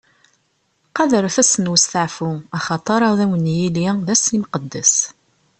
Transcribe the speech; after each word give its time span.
Qadret 0.95 1.35
ass 1.41 1.53
n 1.59 1.71
westeɛfu, 1.71 2.29
axaṭer 2.57 2.99
ad 3.09 3.19
wen-yili 3.29 3.87
d 4.05 4.07
ass 4.13 4.25
imqeddes. 4.35 4.95